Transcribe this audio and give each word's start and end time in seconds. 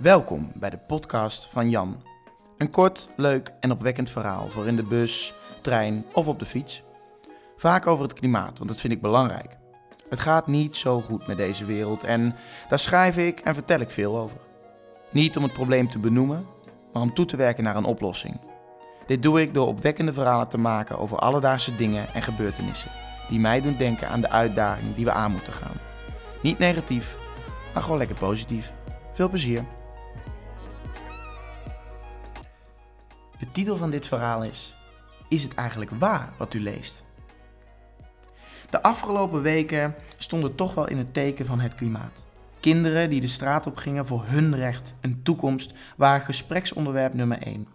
Welkom 0.00 0.52
bij 0.54 0.70
de 0.70 0.78
podcast 0.78 1.48
van 1.50 1.70
Jan. 1.70 2.02
Een 2.58 2.70
kort, 2.70 3.08
leuk 3.16 3.52
en 3.60 3.70
opwekkend 3.70 4.10
verhaal 4.10 4.48
voor 4.48 4.66
in 4.66 4.76
de 4.76 4.82
bus, 4.82 5.34
trein 5.60 6.04
of 6.12 6.26
op 6.26 6.38
de 6.38 6.44
fiets. 6.44 6.82
Vaak 7.56 7.86
over 7.86 8.04
het 8.04 8.12
klimaat, 8.12 8.58
want 8.58 8.70
dat 8.70 8.80
vind 8.80 8.92
ik 8.92 9.00
belangrijk. 9.00 9.56
Het 10.08 10.20
gaat 10.20 10.46
niet 10.46 10.76
zo 10.76 11.00
goed 11.00 11.26
met 11.26 11.36
deze 11.36 11.64
wereld 11.64 12.04
en 12.04 12.34
daar 12.68 12.78
schrijf 12.78 13.16
ik 13.16 13.40
en 13.40 13.54
vertel 13.54 13.80
ik 13.80 13.90
veel 13.90 14.18
over. 14.18 14.36
Niet 15.12 15.36
om 15.36 15.42
het 15.42 15.52
probleem 15.52 15.90
te 15.90 15.98
benoemen, 15.98 16.46
maar 16.92 17.02
om 17.02 17.14
toe 17.14 17.24
te 17.24 17.36
werken 17.36 17.64
naar 17.64 17.76
een 17.76 17.84
oplossing. 17.84 18.40
Dit 19.06 19.22
doe 19.22 19.40
ik 19.40 19.54
door 19.54 19.66
opwekkende 19.66 20.12
verhalen 20.12 20.48
te 20.48 20.58
maken 20.58 20.98
over 20.98 21.18
alledaagse 21.18 21.76
dingen 21.76 22.14
en 22.14 22.22
gebeurtenissen 22.22 22.90
die 23.28 23.40
mij 23.40 23.60
doen 23.60 23.76
denken 23.76 24.08
aan 24.08 24.20
de 24.20 24.30
uitdaging 24.30 24.94
die 24.94 25.04
we 25.04 25.12
aan 25.12 25.32
moeten 25.32 25.52
gaan. 25.52 25.80
Niet 26.42 26.58
negatief, 26.58 27.16
maar 27.74 27.82
gewoon 27.82 27.98
lekker 27.98 28.16
positief. 28.16 28.72
Veel 29.12 29.28
plezier. 29.28 29.64
De 33.50 33.56
titel 33.56 33.76
van 33.76 33.90
dit 33.90 34.06
verhaal 34.06 34.44
is: 34.44 34.74
Is 35.28 35.42
het 35.42 35.54
eigenlijk 35.54 35.90
waar 35.90 36.32
wat 36.36 36.54
u 36.54 36.60
leest? 36.60 37.02
De 38.70 38.82
afgelopen 38.82 39.42
weken 39.42 39.94
stonden 40.16 40.54
toch 40.54 40.74
wel 40.74 40.88
in 40.88 40.98
het 40.98 41.14
teken 41.14 41.46
van 41.46 41.60
het 41.60 41.74
klimaat. 41.74 42.24
Kinderen 42.60 43.10
die 43.10 43.20
de 43.20 43.26
straat 43.26 43.66
op 43.66 43.76
gingen 43.76 44.06
voor 44.06 44.24
hun 44.26 44.56
recht, 44.56 44.94
een 45.00 45.22
toekomst, 45.22 45.72
waren 45.96 46.20
gespreksonderwerp 46.20 47.14
nummer 47.14 47.38
1. 47.38 47.68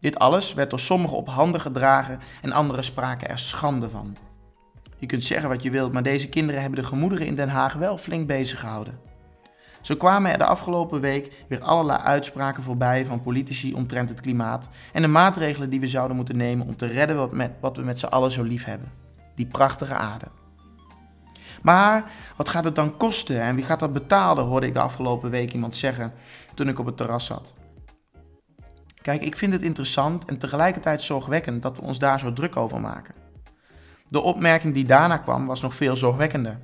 Dit 0.00 0.18
alles 0.18 0.54
werd 0.54 0.70
door 0.70 0.80
sommigen 0.80 1.16
op 1.16 1.28
handen 1.28 1.60
gedragen 1.60 2.20
en 2.42 2.52
anderen 2.52 2.84
spraken 2.84 3.28
er 3.28 3.38
schande 3.38 3.88
van. 3.88 4.16
Je 4.98 5.06
kunt 5.06 5.24
zeggen 5.24 5.48
wat 5.48 5.62
je 5.62 5.70
wilt, 5.70 5.92
maar 5.92 6.02
deze 6.02 6.28
kinderen 6.28 6.60
hebben 6.60 6.80
de 6.80 6.86
gemoederen 6.86 7.26
in 7.26 7.34
Den 7.34 7.48
Haag 7.48 7.74
wel 7.74 7.98
flink 7.98 8.26
bezig 8.26 8.60
gehouden. 8.60 9.11
Zo 9.82 9.96
kwamen 9.96 10.32
er 10.32 10.38
de 10.38 10.44
afgelopen 10.44 11.00
week 11.00 11.44
weer 11.48 11.60
allerlei 11.60 11.98
uitspraken 11.98 12.62
voorbij 12.62 13.06
van 13.06 13.22
politici 13.22 13.74
omtrent 13.74 14.08
het 14.08 14.20
klimaat 14.20 14.68
en 14.92 15.02
de 15.02 15.08
maatregelen 15.08 15.70
die 15.70 15.80
we 15.80 15.86
zouden 15.86 16.16
moeten 16.16 16.36
nemen 16.36 16.66
om 16.66 16.76
te 16.76 16.86
redden 16.86 17.16
wat, 17.16 17.32
met, 17.32 17.52
wat 17.60 17.76
we 17.76 17.82
met 17.82 17.98
z'n 17.98 18.06
allen 18.06 18.30
zo 18.30 18.42
lief 18.42 18.64
hebben. 18.64 18.92
Die 19.34 19.46
prachtige 19.46 19.94
aarde. 19.94 20.26
Maar 21.62 22.10
wat 22.36 22.48
gaat 22.48 22.64
het 22.64 22.74
dan 22.74 22.96
kosten 22.96 23.40
en 23.40 23.54
wie 23.54 23.64
gaat 23.64 23.80
dat 23.80 23.92
betalen, 23.92 24.44
hoorde 24.44 24.66
ik 24.66 24.72
de 24.72 24.80
afgelopen 24.80 25.30
week 25.30 25.52
iemand 25.52 25.76
zeggen 25.76 26.12
toen 26.54 26.68
ik 26.68 26.78
op 26.78 26.86
het 26.86 26.96
terras 26.96 27.26
zat. 27.26 27.54
Kijk, 29.02 29.22
ik 29.22 29.36
vind 29.36 29.52
het 29.52 29.62
interessant 29.62 30.24
en 30.24 30.38
tegelijkertijd 30.38 31.00
zorgwekkend 31.00 31.62
dat 31.62 31.76
we 31.76 31.82
ons 31.82 31.98
daar 31.98 32.18
zo 32.18 32.32
druk 32.32 32.56
over 32.56 32.80
maken. 32.80 33.14
De 34.08 34.20
opmerking 34.20 34.74
die 34.74 34.84
daarna 34.84 35.16
kwam 35.16 35.46
was 35.46 35.60
nog 35.60 35.74
veel 35.74 35.96
zorgwekkender. 35.96 36.58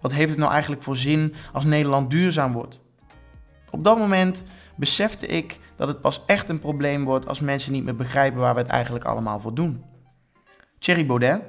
Wat 0.00 0.12
heeft 0.12 0.30
het 0.30 0.38
nou 0.38 0.52
eigenlijk 0.52 0.82
voor 0.82 0.96
zin 0.96 1.34
als 1.52 1.64
Nederland 1.64 2.10
duurzaam 2.10 2.52
wordt? 2.52 2.80
Op 3.70 3.84
dat 3.84 3.98
moment 3.98 4.42
besefte 4.76 5.26
ik 5.26 5.58
dat 5.76 5.88
het 5.88 6.00
pas 6.00 6.22
echt 6.26 6.48
een 6.48 6.60
probleem 6.60 7.04
wordt 7.04 7.28
als 7.28 7.40
mensen 7.40 7.72
niet 7.72 7.84
meer 7.84 7.96
begrijpen 7.96 8.40
waar 8.40 8.54
we 8.54 8.60
het 8.60 8.70
eigenlijk 8.70 9.04
allemaal 9.04 9.40
voor 9.40 9.54
doen. 9.54 9.84
Thierry 10.78 11.06
Baudet, 11.06 11.40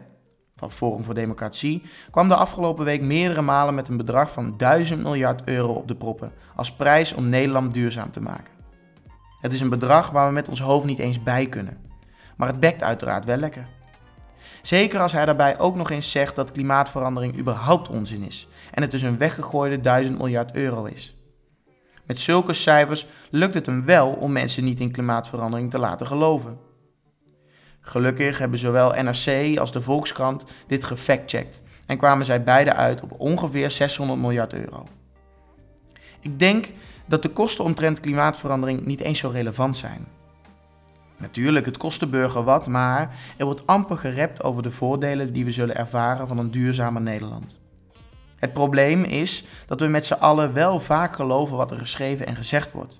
van 0.55 0.71
Forum 0.71 1.03
voor 1.03 1.13
Democratie, 1.13 1.83
kwam 2.11 2.29
de 2.29 2.35
afgelopen 2.35 2.85
week 2.85 3.01
meerdere 3.01 3.41
malen 3.41 3.75
met 3.75 3.87
een 3.87 3.97
bedrag 3.97 4.31
van 4.31 4.57
1000 4.57 5.03
miljard 5.03 5.41
euro 5.43 5.73
op 5.73 5.87
de 5.87 5.95
proppen 5.95 6.31
als 6.55 6.73
prijs 6.73 7.13
om 7.13 7.29
Nederland 7.29 7.73
duurzaam 7.73 8.11
te 8.11 8.21
maken. 8.21 8.53
Het 9.41 9.51
is 9.51 9.61
een 9.61 9.69
bedrag 9.69 10.09
waar 10.09 10.27
we 10.27 10.33
met 10.33 10.49
ons 10.49 10.61
hoofd 10.61 10.85
niet 10.85 10.99
eens 10.99 11.23
bij 11.23 11.45
kunnen. 11.45 11.77
Maar 12.37 12.47
het 12.47 12.59
bekt 12.59 12.83
uiteraard 12.83 13.25
wel 13.25 13.37
lekker. 13.37 13.67
Zeker 14.61 14.99
als 14.99 15.11
hij 15.11 15.25
daarbij 15.25 15.59
ook 15.59 15.75
nog 15.75 15.89
eens 15.89 16.11
zegt 16.11 16.35
dat 16.35 16.51
klimaatverandering 16.51 17.37
überhaupt 17.37 17.89
onzin 17.89 18.23
is 18.23 18.47
en 18.71 18.81
het 18.81 18.91
dus 18.91 19.01
een 19.01 19.17
weggegooide 19.17 19.81
1000 19.81 20.17
miljard 20.17 20.55
euro 20.55 20.85
is. 20.85 21.15
Met 22.05 22.19
zulke 22.19 22.53
cijfers 22.53 23.07
lukt 23.29 23.53
het 23.53 23.65
hem 23.65 23.85
wel 23.85 24.09
om 24.09 24.31
mensen 24.31 24.63
niet 24.63 24.79
in 24.79 24.91
klimaatverandering 24.91 25.69
te 25.69 25.79
laten 25.79 26.07
geloven. 26.07 26.57
Gelukkig 27.81 28.37
hebben 28.37 28.59
zowel 28.59 29.03
NRC 29.03 29.57
als 29.57 29.71
de 29.71 29.81
Volkskrant 29.81 30.45
dit 30.67 30.83
gefactcheckt 30.83 31.61
en 31.85 31.97
kwamen 31.97 32.25
zij 32.25 32.43
beide 32.43 32.73
uit 32.73 33.01
op 33.01 33.13
ongeveer 33.17 33.71
600 33.71 34.19
miljard 34.19 34.53
euro. 34.53 34.85
Ik 36.19 36.39
denk 36.39 36.71
dat 37.05 37.21
de 37.21 37.29
kosten 37.29 37.63
omtrent 37.63 37.99
klimaatverandering 37.99 38.85
niet 38.85 39.01
eens 39.01 39.19
zo 39.19 39.29
relevant 39.29 39.77
zijn. 39.77 40.07
Natuurlijk, 41.19 41.65
het 41.65 41.77
kost 41.77 41.99
de 41.99 42.07
burger 42.07 42.43
wat, 42.43 42.67
maar 42.67 43.15
er 43.37 43.45
wordt 43.45 43.67
amper 43.67 43.97
gerept 43.97 44.43
over 44.43 44.63
de 44.63 44.71
voordelen 44.71 45.33
die 45.33 45.45
we 45.45 45.51
zullen 45.51 45.75
ervaren 45.75 46.27
van 46.27 46.37
een 46.37 46.51
duurzamer 46.51 47.01
Nederland. 47.01 47.59
Het 48.35 48.53
probleem 48.53 49.03
is 49.03 49.45
dat 49.65 49.79
we 49.79 49.87
met 49.87 50.05
z'n 50.05 50.13
allen 50.13 50.53
wel 50.53 50.79
vaak 50.79 51.15
geloven 51.15 51.57
wat 51.57 51.71
er 51.71 51.77
geschreven 51.77 52.25
en 52.25 52.35
gezegd 52.35 52.71
wordt. 52.71 52.97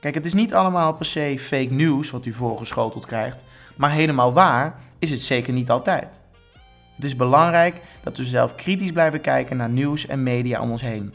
Kijk, 0.00 0.14
het 0.14 0.24
is 0.24 0.34
niet 0.34 0.54
allemaal 0.54 0.94
per 0.94 1.06
se 1.06 1.36
fake 1.38 1.72
news 1.72 2.10
wat 2.10 2.26
u 2.26 2.32
voorgeschoteld 2.32 3.06
krijgt, 3.06 3.44
maar 3.76 3.90
helemaal 3.90 4.32
waar 4.32 4.78
is 4.98 5.10
het 5.10 5.22
zeker 5.22 5.52
niet 5.52 5.70
altijd. 5.70 6.20
Het 6.94 7.04
is 7.04 7.16
belangrijk 7.16 7.80
dat 8.02 8.16
we 8.16 8.24
zelf 8.24 8.54
kritisch 8.54 8.92
blijven 8.92 9.20
kijken 9.20 9.56
naar 9.56 9.70
nieuws 9.70 10.06
en 10.06 10.22
media 10.22 10.60
om 10.60 10.70
ons 10.70 10.82
heen. 10.82 11.14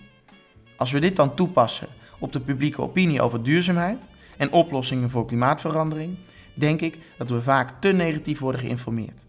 Als 0.76 0.92
we 0.92 1.00
dit 1.00 1.16
dan 1.16 1.36
toepassen 1.36 1.88
op 2.20 2.34
de 2.34 2.40
publieke 2.40 2.82
opinie 2.82 3.22
over 3.22 3.44
duurzaamheid, 3.44 4.08
en 4.38 4.52
oplossingen 4.52 5.10
voor 5.10 5.26
klimaatverandering, 5.26 6.18
denk 6.54 6.82
ik 6.82 6.98
dat 7.18 7.30
we 7.30 7.42
vaak 7.42 7.82
te 7.82 7.92
negatief 7.92 8.40
worden 8.40 8.62
geïnformeerd. 8.62 9.26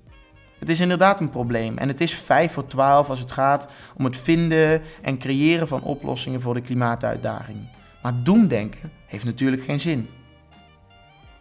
Het 0.58 0.68
is 0.68 0.80
inderdaad 0.80 1.20
een 1.20 1.30
probleem 1.30 1.78
en 1.78 1.88
het 1.88 2.00
is 2.00 2.14
5 2.14 2.52
voor 2.52 2.66
12 2.66 3.10
als 3.10 3.18
het 3.18 3.32
gaat 3.32 3.68
om 3.96 4.04
het 4.04 4.16
vinden 4.16 4.82
en 5.02 5.18
creëren 5.18 5.68
van 5.68 5.82
oplossingen 5.82 6.40
voor 6.40 6.54
de 6.54 6.60
klimaatuitdaging. 6.60 7.68
Maar 8.02 8.22
doemdenken 8.22 8.92
heeft 9.06 9.24
natuurlijk 9.24 9.62
geen 9.62 9.80
zin. 9.80 10.08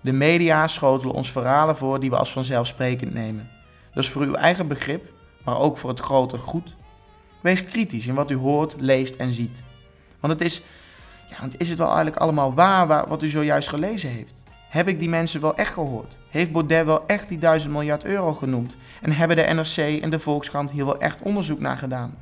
De 0.02 0.12
media 0.12 0.68
schotelen 0.68 1.16
ons 1.16 1.32
verhalen 1.32 1.78
voor 1.78 2.00
die 2.00 2.10
we 2.10 2.18
als 2.18 2.32
vanzelfsprekend 2.32 3.14
nemen. 3.14 3.50
Dus 3.94 4.10
voor 4.10 4.22
uw 4.22 4.34
eigen 4.34 4.68
begrip, 4.68 5.14
maar 5.44 5.60
ook 5.60 5.78
voor 5.78 5.90
het 5.90 6.00
grotere 6.00 6.42
goed, 6.42 6.76
wees 7.42 7.66
kritisch 7.66 8.08
in 8.08 8.16
wat 8.16 8.32
u 8.32 8.36
hoort, 8.36 8.76
leest 8.80 9.16
en 9.16 9.34
ziet. 9.34 9.62
Want 10.20 10.34
het 10.34 10.42
is 10.42 10.62
ja, 11.32 11.38
want 11.40 11.60
is 11.60 11.70
het 11.70 11.78
wel 11.78 11.88
eigenlijk 11.88 12.18
allemaal 12.18 12.54
waar, 12.54 13.08
wat 13.08 13.24
u 13.24 13.28
zojuist 13.28 13.70
gelezen 13.70 14.10
heeft? 14.10 14.44
Heb 14.70 14.88
ik 14.88 15.00
die 15.00 15.10
mensen 15.10 15.42
wel 15.42 15.56
echt 15.56 15.74
gehoord? 15.74 16.18
Heeft 16.30 16.52
Baudet 16.52 16.86
wel 16.86 17.08
echt 17.08 17.30
die 17.30 17.40
1000 17.40 17.72
miljard 17.72 18.06
euro 18.06 18.34
genoemd? 18.34 18.76
En 19.02 19.12
hebben 19.12 19.38
de 19.38 19.54
NRC 19.54 20.02
en 20.02 20.10
de 20.10 20.20
Volkskrant 20.20 20.72
hier 20.72 20.86
wel 20.86 21.00
echt 21.00 21.22
onderzoek 21.22 21.60
naar 21.60 21.78
gedaan? 21.78 22.18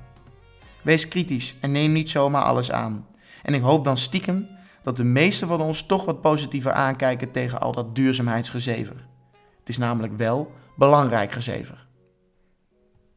Wees 0.82 1.08
kritisch 1.08 1.56
en 1.62 1.72
neem 1.72 1.92
niet 1.92 2.10
zomaar 2.10 2.44
alles 2.44 2.72
aan. 2.72 3.08
En 3.44 3.54
ik 3.54 3.62
hoop 3.62 3.84
dan 3.84 3.98
stiekem 3.98 4.48
dat 4.82 4.98
de 4.98 5.04
meesten 5.04 5.48
van 5.48 5.62
ons 5.62 5.86
toch 5.86 6.06
wat 6.06 6.22
positiever 6.22 6.72
aankijken 6.72 7.32
tegen 7.32 7.62
al 7.62 7.72
dat 7.72 7.96
duurzaamheidsgezever. 7.96 8.96
Het 9.60 9.70
is 9.70 9.78
namelijk 9.78 10.18
wel 10.18 10.52
belangrijk 10.76 11.32
gezever. 11.32 11.88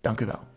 Dank 0.00 0.20
u 0.20 0.26
wel. 0.26 0.51